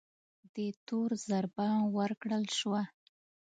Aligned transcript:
دې 0.53 0.67
تور 0.87 1.09
ضربه 1.27 1.67
ورکړل 1.97 2.43
شوه 2.57 2.81